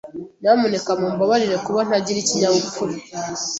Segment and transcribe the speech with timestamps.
[0.41, 2.93] Nyamuneka mumbabarire kuba ntagira ikinyabupfura.